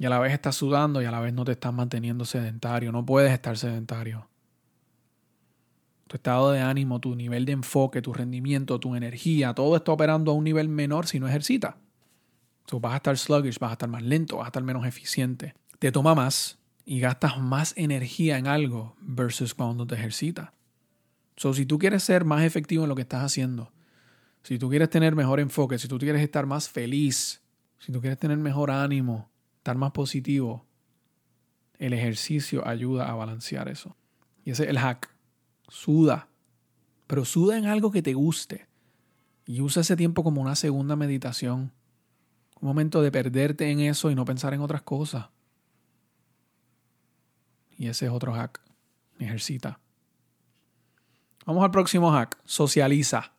[0.00, 2.90] Y a la vez estás sudando y a la vez no te estás manteniendo sedentario.
[2.90, 4.30] No puedes estar sedentario.
[6.06, 10.30] Tu estado de ánimo, tu nivel de enfoque, tu rendimiento, tu energía, todo está operando
[10.30, 11.74] a un nivel menor si no ejercitas.
[12.64, 15.52] Tú vas a estar sluggish, vas a estar más lento, vas a estar menos eficiente.
[15.78, 20.48] Te toma más y gastas más energía en algo versus cuando te ejercitas.
[21.36, 23.70] So, si tú quieres ser más efectivo en lo que estás haciendo,
[24.44, 27.42] si tú quieres tener mejor enfoque, si tú quieres estar más feliz,
[27.78, 29.29] si tú quieres tener mejor ánimo,
[29.60, 30.64] estar más positivo,
[31.78, 33.94] el ejercicio ayuda a balancear eso.
[34.42, 35.14] Y ese es el hack.
[35.68, 36.28] Suda.
[37.06, 38.68] Pero suda en algo que te guste.
[39.44, 41.72] Y usa ese tiempo como una segunda meditación.
[42.58, 45.28] Un momento de perderte en eso y no pensar en otras cosas.
[47.76, 48.62] Y ese es otro hack.
[49.18, 49.78] Ejercita.
[51.44, 52.38] Vamos al próximo hack.
[52.46, 53.34] Socializa.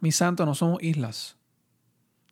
[0.00, 1.38] Mis santos, no somos islas.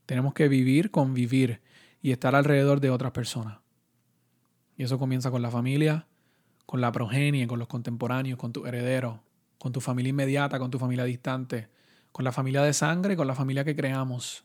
[0.04, 1.62] Tenemos que vivir, convivir
[2.02, 3.58] y estar alrededor de otras personas.
[4.76, 6.06] Y eso comienza con la familia,
[6.66, 9.22] con la progenie, con los contemporáneos, con tu heredero,
[9.58, 11.68] con tu familia inmediata, con tu familia distante,
[12.12, 14.44] con la familia de sangre, con la familia que creamos.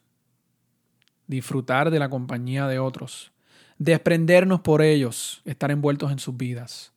[1.28, 3.32] Disfrutar de la compañía de otros
[3.78, 6.94] desprendernos por ellos, estar envueltos en sus vidas,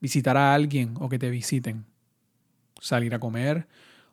[0.00, 1.86] visitar a alguien o que te visiten,
[2.80, 3.66] salir a comer,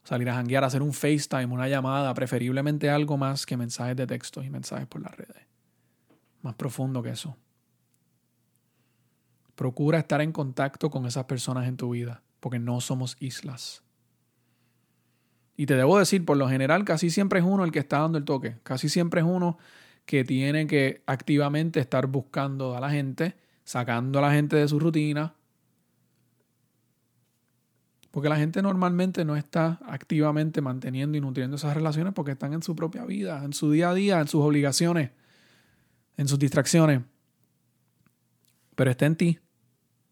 [0.03, 4.43] salir a janguear, hacer un FaceTime, una llamada, preferiblemente algo más que mensajes de texto
[4.43, 5.47] y mensajes por las redes.
[6.41, 7.37] Más profundo que eso.
[9.55, 13.83] Procura estar en contacto con esas personas en tu vida, porque no somos islas.
[15.55, 18.17] Y te debo decir, por lo general, casi siempre es uno el que está dando
[18.17, 18.57] el toque.
[18.63, 19.57] Casi siempre es uno
[20.05, 24.79] que tiene que activamente estar buscando a la gente, sacando a la gente de su
[24.79, 25.35] rutina.
[28.13, 32.61] Porque la gente normalmente no está activamente manteniendo y nutriendo esas relaciones porque están en
[32.61, 35.09] su propia vida, en su día a día, en sus obligaciones,
[36.15, 37.01] en sus distracciones.
[38.75, 39.39] Pero está en ti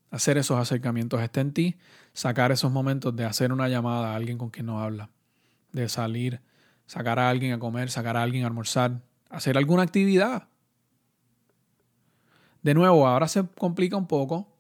[0.09, 1.77] hacer esos acercamientos, está en ti
[2.11, 5.11] sacar esos momentos de hacer una llamada a alguien con quien no habla,
[5.71, 6.41] de salir,
[6.87, 10.47] sacar a alguien a comer, sacar a alguien a almorzar, hacer alguna actividad.
[12.63, 14.50] De nuevo, ahora se complica un poco,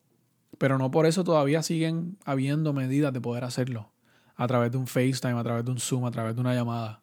[0.61, 3.91] pero no por eso todavía siguen habiendo medidas de poder hacerlo.
[4.35, 7.01] A través de un FaceTime, a través de un Zoom, a través de una llamada.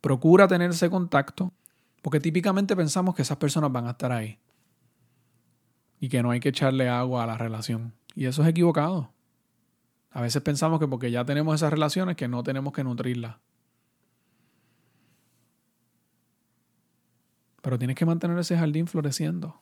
[0.00, 1.52] Procura tener ese contacto,
[2.00, 4.38] porque típicamente pensamos que esas personas van a estar ahí.
[6.00, 7.92] Y que no hay que echarle agua a la relación.
[8.14, 9.12] Y eso es equivocado.
[10.10, 13.36] A veces pensamos que porque ya tenemos esas relaciones que no tenemos que nutrirlas.
[17.60, 19.60] Pero tienes que mantener ese jardín floreciendo.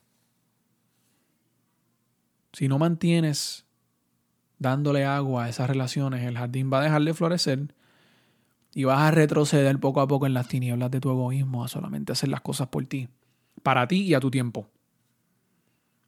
[2.55, 3.67] Si no mantienes
[4.59, 7.75] dándole agua a esas relaciones, el jardín va a dejar de florecer
[8.73, 12.13] y vas a retroceder poco a poco en las tinieblas de tu egoísmo a solamente
[12.13, 13.09] hacer las cosas por ti,
[13.65, 14.69] para ti y a tu tiempo.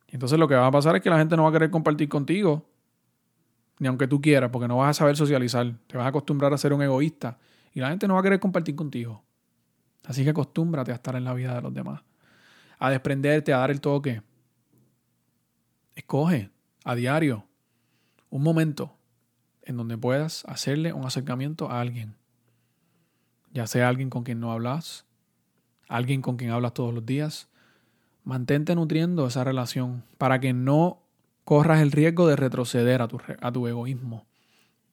[0.09, 2.09] Entonces lo que va a pasar es que la gente no va a querer compartir
[2.09, 2.65] contigo,
[3.81, 6.59] ni aunque tú quieras, porque no vas a saber socializar, te vas a acostumbrar a
[6.59, 7.39] ser un egoísta
[7.75, 9.25] y la gente no va a querer compartir contigo.
[10.05, 12.03] Así que acostúmbrate a estar en la vida de los demás,
[12.79, 14.23] a desprenderte, a dar el toque.
[15.97, 16.51] Escoge
[16.85, 17.47] a diario
[18.31, 18.95] un momento
[19.63, 22.17] en donde puedas hacerle un acercamiento a alguien,
[23.53, 25.07] ya sea alguien con quien no hablas,
[25.89, 27.49] alguien con quien hablas todos los días.
[28.25, 31.03] Mantente nutriendo esa relación para que no
[31.45, 34.27] corras el riesgo de retroceder a tu, a tu egoísmo,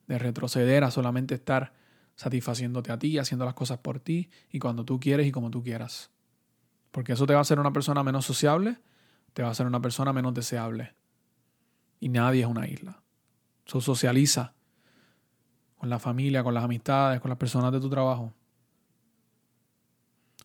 [0.06, 1.74] de retroceder a solamente estar
[2.16, 5.62] satisfaciéndote a ti, haciendo las cosas por ti y cuando tú quieres y como tú
[5.62, 6.10] quieras.
[6.92, 8.78] Porque eso te va a hacer una persona menos sociable,
[9.34, 10.94] te va a hacer una persona menos deseable.
[12.00, 13.02] Y nadie es una isla.
[13.66, 14.54] Eso socializa
[15.76, 18.32] con la familia, con las amistades, con las personas de tu trabajo.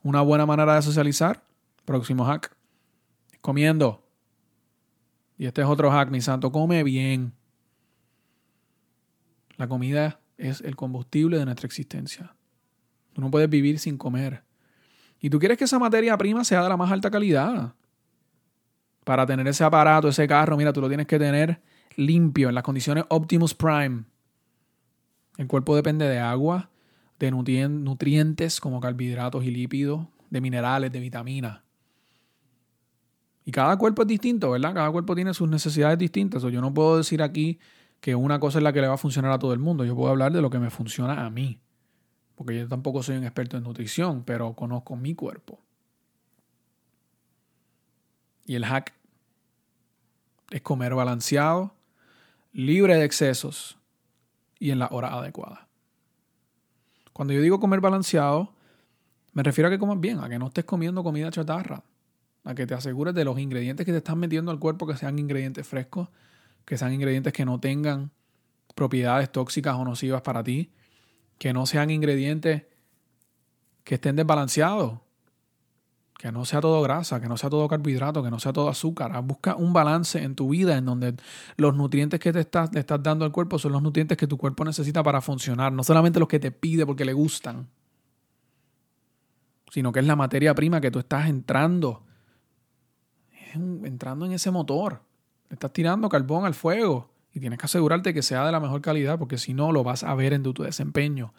[0.02, 1.43] Una buena manera de socializar,
[1.86, 2.56] próximo hack,
[3.41, 4.04] comiendo.
[5.38, 7.34] Y este es otro hack, mi santo, come bien.
[9.58, 12.34] La comida es el combustible de nuestra existencia.
[13.13, 14.43] Tú no puedes vivir sin comer.
[15.19, 17.73] Y tú quieres que esa materia prima sea de la más alta calidad.
[19.10, 21.63] Para tener ese aparato, ese carro, mira, tú lo tienes que tener
[21.95, 24.04] limpio, en las condiciones Optimus Prime.
[25.36, 26.69] El cuerpo depende de agua,
[27.17, 31.62] de nutrientes como carbohidratos y lípidos, de minerales, de vitaminas.
[33.45, 34.76] Y cada cuerpo es distinto, ¿verdad?
[34.76, 36.43] Cada cuerpo tiene sus necesidades distintas.
[36.43, 37.58] O yo no puedo decir aquí
[38.02, 39.86] que una cosa es la que le va a funcionar a todo el mundo.
[39.86, 41.60] Yo puedo hablar de lo que me funciona a mí.
[42.36, 45.60] Porque yo tampoco soy un experto en nutrición, pero conozco mi cuerpo.
[48.45, 48.99] Y el hack
[50.52, 51.74] es comer balanceado,
[52.52, 53.78] libre de excesos
[54.60, 55.68] y en la hora adecuada.
[57.14, 58.54] Cuando yo digo comer balanceado,
[59.34, 61.84] me refiero a que comas bien, a que no estés comiendo comida chatarra,
[62.44, 65.20] a que te asegures de los ingredientes que te están metiendo al cuerpo que sean
[65.20, 66.10] ingredientes frescos,
[66.66, 68.12] que sean ingredientes que no tengan
[68.76, 70.72] propiedades tóxicas o nocivas para ti,
[71.38, 72.64] que no sean ingredientes
[73.84, 75.00] que estén desbalanceados,
[76.20, 79.24] que no sea todo grasa, que no sea todo carbohidrato, que no sea todo azúcar.
[79.24, 81.16] Busca un balance en tu vida en donde
[81.56, 85.02] los nutrientes que te estás, dando al cuerpo son los nutrientes que tu cuerpo necesita
[85.02, 87.70] para funcionar, no solamente los que te pide porque le gustan,
[89.72, 92.04] sino que es la materia prima que tú estás entrando,
[93.54, 95.02] entrando en ese motor.
[95.50, 99.18] Estás tirando carbón al fuego y tienes que asegurarte que sea de la mejor calidad
[99.18, 101.34] porque si no lo vas a ver en tu, desempeño,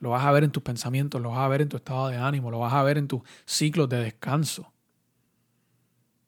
[0.00, 2.16] lo vas a ver en tus pensamientos, lo vas a ver en tu estado de
[2.16, 4.72] ánimo, lo vas a ver en tus ciclos de descanso.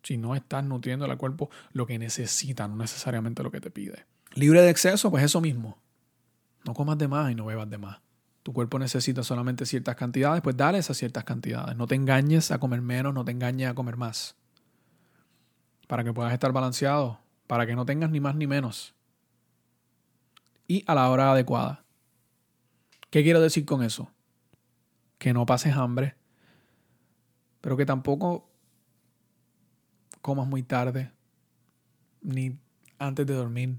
[0.03, 4.07] Si no estás nutriendo al cuerpo lo que necesita, no necesariamente lo que te pide.
[4.35, 5.79] Libre de exceso, pues eso mismo.
[6.65, 8.01] No comas de más y no bebas de más.
[8.43, 11.77] Tu cuerpo necesita solamente ciertas cantidades, pues dale esas ciertas cantidades.
[11.77, 14.37] No te engañes a comer menos, no te engañes a comer más
[15.93, 18.95] para que puedas estar balanceado, para que no tengas ni más ni menos.
[20.67, 21.85] Y a la hora adecuada.
[23.13, 24.11] ¿Qué quiero decir con eso?
[25.19, 26.15] Que no pases hambre,
[27.61, 28.51] pero que tampoco
[30.23, 31.13] comas muy tarde,
[32.23, 32.59] ni
[32.99, 33.77] antes de dormir,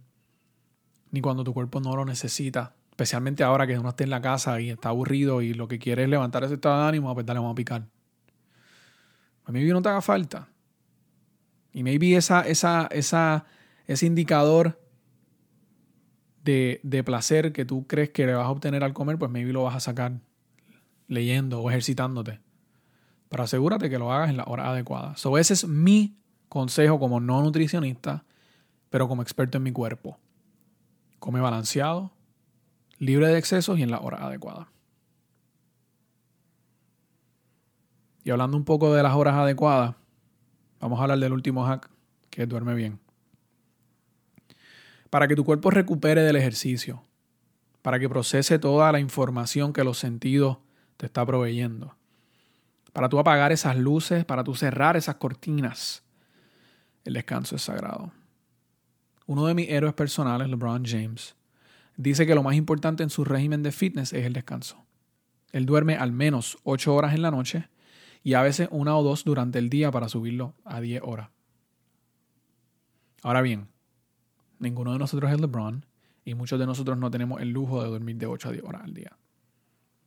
[1.10, 2.76] ni cuando tu cuerpo no lo necesita.
[2.91, 6.04] Especialmente ahora que uno está en la casa y está aburrido y lo que quiere
[6.04, 7.88] es levantar ese estado de ánimo, pues dale, vamos a picar.
[9.46, 10.48] A mí no te haga falta.
[11.72, 13.46] Y maybe esa, esa, esa,
[13.88, 14.80] ese indicador
[16.43, 19.53] de, de, placer que tú crees que le vas a obtener al comer, pues maybe
[19.53, 20.19] lo vas a sacar
[21.08, 22.39] leyendo o ejercitándote.
[23.29, 25.15] Pero asegúrate que lo hagas en la hora adecuada.
[25.17, 26.17] So, ese es mi
[26.49, 28.25] consejo como no nutricionista,
[28.89, 30.19] pero como experto en mi cuerpo.
[31.19, 32.12] Come balanceado,
[32.99, 34.69] libre de excesos y en la hora adecuada.
[38.23, 39.95] Y hablando un poco de las horas adecuadas,
[40.84, 41.89] Vamos a hablar del último hack,
[42.29, 42.99] que es duerme bien.
[45.13, 47.04] Para que tu cuerpo recupere del ejercicio,
[47.84, 50.58] para que procese toda la información que los sentidos
[50.97, 51.95] te está proveyendo,
[52.93, 56.04] para tú apagar esas luces, para tú cerrar esas cortinas,
[57.06, 58.12] el descanso es sagrado.
[59.28, 61.36] Uno de mis héroes personales, LeBron James,
[61.95, 64.84] dice que lo más importante en su régimen de fitness es el descanso.
[65.52, 67.69] Él duerme al menos 8 horas en la noche
[68.23, 71.30] y a veces una o dos durante el día para subirlo a 10 horas.
[73.21, 73.67] Ahora bien,
[74.63, 75.86] ninguno de nosotros es LeBron
[76.26, 78.84] y muchos de nosotros no tenemos el lujo de dormir de 8 a 10 horas
[78.84, 79.17] al día.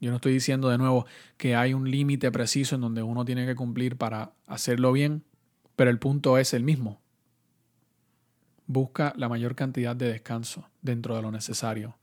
[0.01, 3.47] Yo no estoy diciendo de nuevo que hay un límite preciso en donde uno tiene
[3.47, 5.25] que cumplir para hacerlo bien,
[5.75, 7.01] pero el punto es el mismo.
[8.67, 11.97] Busca la mayor cantidad de descanso dentro de lo necesario.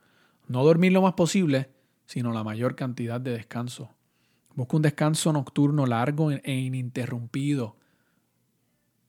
[0.47, 1.69] No dormir lo más posible,
[2.05, 3.89] sino la mayor cantidad de descanso
[4.55, 7.75] Busca un descanso nocturno largo e ininterrumpido.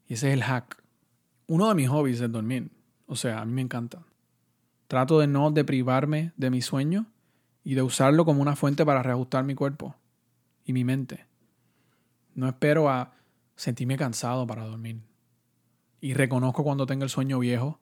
[0.08, 0.82] Y ese es el hack.
[1.46, 2.70] Uno de mis hobbies es dormir.
[3.14, 4.02] O sea, a mí me encanta.
[4.88, 7.06] Trato de no deprivarme de mi sueño
[7.62, 9.96] y de usarlo como una fuente para reajustar mi cuerpo
[10.64, 11.26] y mi mente.
[12.34, 13.14] No espero a
[13.56, 15.00] sentirme cansado para dormir.
[16.00, 17.78] Y reconozco cuando tengo el sueño viejo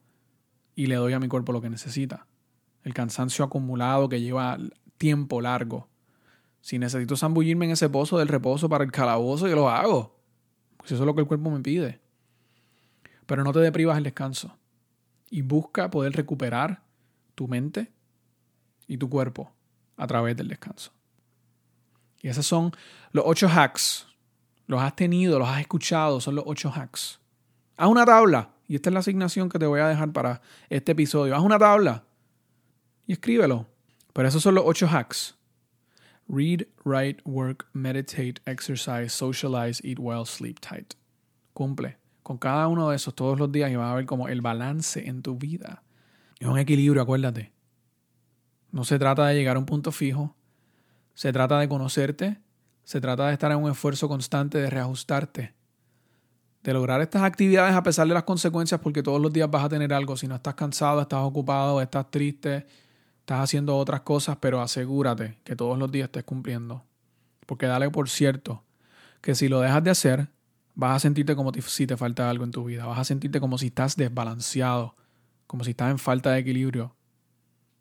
[0.74, 2.26] y le doy a mi cuerpo lo que necesita.
[2.84, 4.58] El cansancio acumulado que lleva
[4.98, 5.88] tiempo largo
[6.62, 10.16] si necesito zambullirme en ese pozo del reposo para el calabozo, yo lo hago.
[10.76, 12.00] Pues eso es lo que el cuerpo me pide.
[13.26, 14.56] Pero no te deprivas el descanso.
[15.32, 16.82] Y busca poder recuperar
[17.34, 17.90] tu mente
[18.86, 19.50] y tu cuerpo
[19.96, 20.92] a través del descanso.
[22.20, 22.72] Y esos son
[23.12, 24.06] los ocho hacks.
[24.66, 27.18] Los has tenido, los has escuchado, son los ocho hacks.
[27.78, 30.92] Haz una tabla, y esta es la asignación que te voy a dejar para este
[30.92, 31.34] episodio.
[31.34, 32.04] Haz una tabla
[33.06, 33.66] y escríbelo.
[34.12, 35.34] Pero esos son los ocho hacks.
[36.28, 40.94] Read, write, work, meditate, exercise, socialize, eat well, sleep tight.
[41.54, 44.40] Cumple con cada uno de esos todos los días y vas a ver como el
[44.40, 45.82] balance en tu vida.
[46.38, 47.52] Es un equilibrio, acuérdate.
[48.70, 50.34] No se trata de llegar a un punto fijo.
[51.14, 52.40] Se trata de conocerte.
[52.84, 55.54] Se trata de estar en un esfuerzo constante de reajustarte.
[56.62, 59.68] De lograr estas actividades a pesar de las consecuencias porque todos los días vas a
[59.68, 60.16] tener algo.
[60.16, 62.66] Si no estás cansado, estás ocupado, estás triste,
[63.20, 66.84] estás haciendo otras cosas, pero asegúrate que todos los días estés cumpliendo.
[67.46, 68.64] Porque dale por cierto
[69.20, 70.28] que si lo dejas de hacer,
[70.74, 72.86] vas a sentirte como si te falta algo en tu vida.
[72.86, 74.94] Vas a sentirte como si estás desbalanceado,
[75.46, 76.94] como si estás en falta de equilibrio.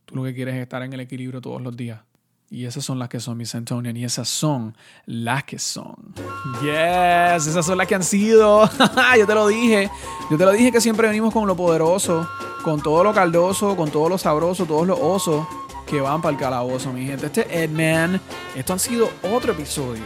[0.05, 2.01] Tú lo que quieres es estar en el equilibrio todos los días.
[2.49, 3.95] Y esas son las que son, mis Antonian.
[3.95, 4.75] Y esas son
[5.05, 6.13] las que son.
[6.61, 8.69] Yes, esas son las que han sido.
[9.17, 9.89] Yo te lo dije.
[10.29, 12.27] Yo te lo dije que siempre venimos con lo poderoso,
[12.61, 15.47] con todo lo caldoso, con todo lo sabroso, todos los osos
[15.87, 17.27] que van para el calabozo, mi gente.
[17.27, 18.19] Este es Edman.
[18.53, 20.03] Esto han sido otro episodio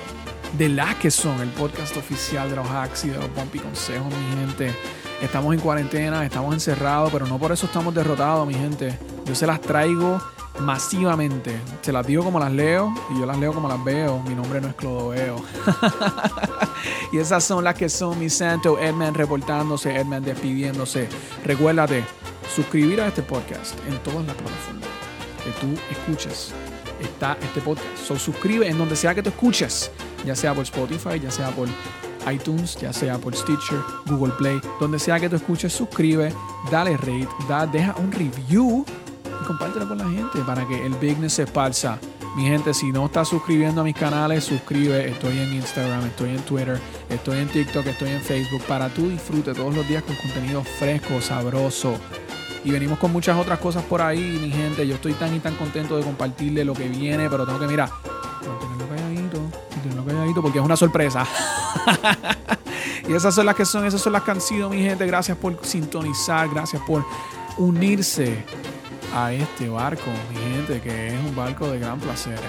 [0.58, 4.08] de las que son el podcast oficial de los hacks y de los bumpy consejos,
[4.08, 4.74] mi gente.
[5.22, 8.98] Estamos en cuarentena, estamos encerrados, pero no por eso estamos derrotados, mi gente.
[9.26, 10.22] Yo se las traigo
[10.60, 11.60] masivamente.
[11.82, 14.22] Se las digo como las leo y yo las leo como las veo.
[14.24, 15.44] Mi nombre no es Clodoveo.
[17.12, 21.10] y esas son las que son mi santo Edman reportándose, Edman despidiéndose.
[21.44, 22.04] Recuérdate,
[22.54, 24.90] suscribir a este podcast en todas las plataformas
[25.44, 26.54] que tú escuches.
[27.02, 27.88] Está este podcast.
[28.06, 29.92] So, suscribe en donde sea que te escuches,
[30.26, 31.68] ya sea por Spotify, ya sea por
[32.32, 36.34] iTunes, ya sea por Stitcher, Google Play, donde sea que tú escuches, suscribe,
[36.72, 38.86] dale rate, da, deja un review
[39.26, 42.00] y compártelo con la gente para que el business se esparza.
[42.36, 45.10] Mi gente, si no estás suscribiendo a mis canales, suscribe.
[45.10, 49.54] Estoy en Instagram, estoy en Twitter, estoy en TikTok, estoy en Facebook para tu disfrute
[49.54, 51.96] todos los días con contenido fresco, sabroso.
[52.66, 54.86] Y venimos con muchas otras cosas por ahí, mi gente.
[54.86, 57.90] Yo estoy tan y tan contento de compartirle lo que viene, pero tengo que, mira,
[58.15, 58.15] mantenerlo calladito,
[60.42, 61.26] porque es una sorpresa.
[63.08, 65.06] y esas son las que son, esas son las que han sido, mi gente.
[65.06, 67.06] Gracias por sintonizar, gracias por
[67.58, 68.44] unirse
[69.14, 72.40] a este barco, mi gente, que es un barco de gran placer.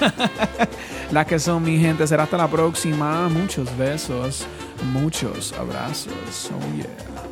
[1.12, 3.28] Las que son mi gente, será hasta la próxima.
[3.28, 4.46] Muchos besos,
[4.92, 6.50] muchos abrazos.
[6.50, 7.31] Oh yeah.